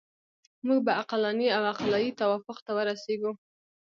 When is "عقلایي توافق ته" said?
1.71-2.71